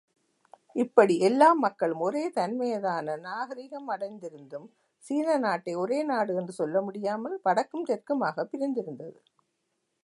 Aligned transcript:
இப்படி 0.75 1.17
எல்லா 1.19 1.53
மக்களும் 1.53 1.99
ஒரே 1.99 2.29
தன்மையதான 2.29 3.17
நாகரிகமடைந்திருந்தும் 3.17 4.67
சீன 5.03 5.37
நாட்டை 5.37 5.75
ஒரேநாடு 5.77 6.35
என்று 6.35 6.53
சொல்லமுடியாமல் 6.57 7.37
வடக்கும் 7.43 7.85
தெற்குமாகப் 7.85 8.51
பிரிந்திருந்தது. 8.51 9.19